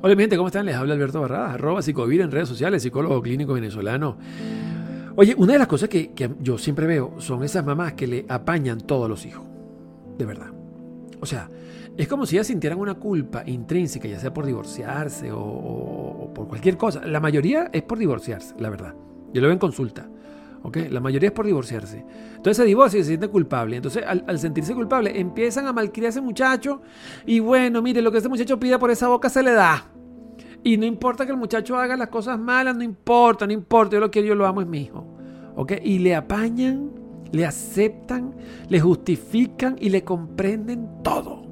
[0.00, 0.64] Hola mi gente, ¿cómo están?
[0.64, 4.16] Les habla Alberto Barradas, arroba psicovir en redes sociales, psicólogo clínico venezolano.
[5.16, 8.24] Oye, una de las cosas que, que, yo siempre veo son esas mamás que le
[8.28, 9.44] apañan todos los hijos.
[10.16, 10.52] De verdad.
[11.18, 11.50] O sea,
[11.96, 16.46] es como si ellas sintieran una culpa intrínseca, ya sea por divorciarse o, o por
[16.46, 17.04] cualquier cosa.
[17.04, 18.94] La mayoría es por divorciarse, la verdad.
[19.32, 20.08] Yo lo veo en consulta.
[20.90, 22.04] La mayoría es por divorciarse.
[22.36, 23.76] Entonces se divorcia y se siente culpable.
[23.76, 26.82] Entonces, al, sentirse culpable, empiezan a malcriar a ese muchacho.
[27.26, 29.90] Y bueno, mire, lo que ese muchacho pida por esa boca se le da.
[30.62, 33.94] Y no importa que el muchacho haga las cosas malas, no importa, no importa.
[33.94, 35.06] Yo lo quiero, yo lo amo, es mi hijo.
[35.56, 35.72] ¿Ok?
[35.82, 36.90] Y le apañan,
[37.32, 38.34] le aceptan,
[38.68, 41.42] le justifican y le comprenden todo.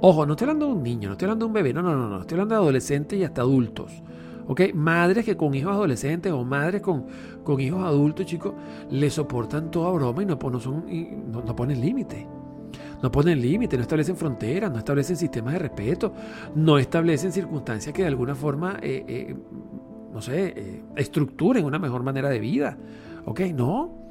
[0.00, 1.94] Ojo, no estoy hablando de un niño, no estoy hablando de un bebé, no, no,
[1.94, 2.20] no, no.
[2.20, 3.90] Estoy hablando de adolescentes y hasta adultos.
[4.46, 4.74] ¿Ok?
[4.74, 7.06] Madres que con hijos adolescentes o madres con,
[7.42, 8.52] con hijos adultos, chicos,
[8.90, 12.26] le soportan toda broma y no, ponen límite.
[13.02, 16.12] No ponen límite, no establecen fronteras, no establecen sistemas de respeto,
[16.54, 19.36] no establecen circunstancias que de alguna forma, eh, eh,
[20.12, 22.76] no sé, eh, estructuren una mejor manera de vida.
[23.26, 23.40] ¿Ok?
[23.54, 24.04] No.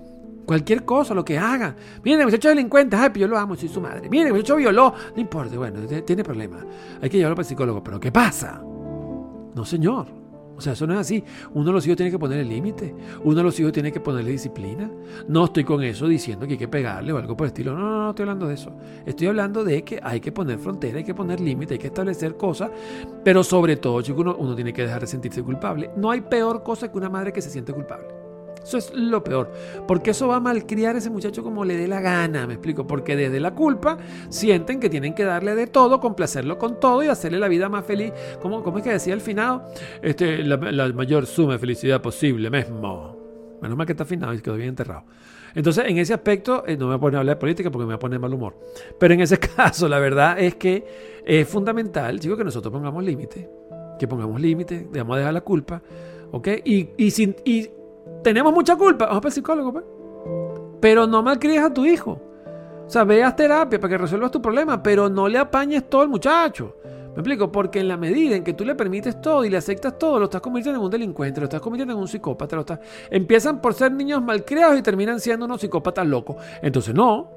[0.45, 1.75] Cualquier cosa, lo que hagan.
[2.03, 4.09] Miren, el muchacho delincuente, ay, yo lo amo, soy su madre.
[4.09, 6.65] Miren, el muchacho violó, no importa, bueno, tiene problemas.
[7.01, 8.61] Hay que llevarlo para el psicólogo, pero ¿qué pasa?
[9.55, 10.22] No, señor.
[10.55, 11.23] O sea, eso no es así.
[11.53, 12.93] Uno de los hijos tiene que ponerle límite.
[13.23, 14.89] Uno de los hijos tiene que ponerle disciplina.
[15.27, 17.75] No estoy con eso diciendo que hay que pegarle o algo por el estilo.
[17.75, 18.71] No, no, no estoy hablando de eso.
[19.05, 22.37] Estoy hablando de que hay que poner frontera, hay que poner límite, hay que establecer
[22.37, 22.71] cosas.
[23.23, 25.91] Pero sobre todo, chicos, uno, uno tiene que dejar de sentirse culpable.
[25.97, 28.22] No hay peor cosa que una madre que se siente culpable.
[28.63, 29.51] Eso es lo peor.
[29.87, 32.87] Porque eso va a malcriar a ese muchacho como le dé la gana, me explico.
[32.87, 33.97] Porque desde la culpa
[34.29, 37.85] sienten que tienen que darle de todo, complacerlo con todo y hacerle la vida más
[37.85, 38.13] feliz.
[38.41, 39.63] ¿Cómo, cómo es que decía al final?
[40.01, 40.57] Este, la,
[40.93, 43.17] mayor suma de felicidad posible, mismo.
[43.61, 45.03] Menos mal que está afinado y quedó bien enterrado.
[45.55, 47.85] Entonces, en ese aspecto, eh, no me voy a poner a hablar de política porque
[47.85, 48.57] me va a poner mal humor.
[48.99, 50.83] Pero en ese caso, la verdad es que
[51.25, 53.49] es fundamental, chicos, que nosotros pongamos límite.
[53.99, 55.81] Que pongamos límite, debemos dejar la culpa.
[56.31, 56.47] ¿Ok?
[56.65, 57.35] Y, y, sin,
[58.23, 59.85] tenemos mucha culpa, vamos para el psicólogo, pues.
[60.79, 62.19] Pero no malcríes a tu hijo.
[62.85, 66.09] O sea, veas terapia para que resuelvas tu problema, pero no le apañes todo al
[66.09, 66.75] muchacho.
[66.83, 67.51] ¿Me explico?
[67.51, 70.25] Porque en la medida en que tú le permites todo y le aceptas todo, lo
[70.25, 72.55] estás convirtiendo en un delincuente, lo estás convirtiendo en un psicópata.
[72.55, 72.79] Lo estás...
[73.11, 76.37] Empiezan por ser niños malcriados y terminan siendo unos psicópatas locos.
[76.61, 77.29] Entonces, no,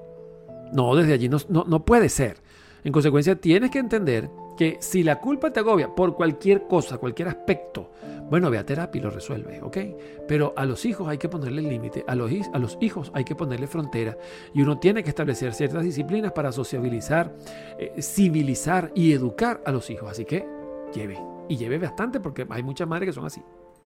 [0.72, 2.38] no, desde allí no, no, no puede ser.
[2.84, 7.28] En consecuencia, tienes que entender que si la culpa te agobia por cualquier cosa, cualquier
[7.28, 7.91] aspecto,
[8.28, 9.78] bueno, ve a terapia y lo resuelve, ¿ok?
[10.27, 13.37] Pero a los hijos hay que ponerle límite, a los, a los hijos hay que
[13.37, 14.17] ponerle frontera
[14.53, 17.34] y uno tiene que establecer ciertas disciplinas para sociabilizar,
[17.78, 20.11] eh, civilizar y educar a los hijos.
[20.11, 20.44] Así que
[20.93, 21.19] lleve,
[21.49, 23.43] y lleve bastante porque hay muchas madres que son así.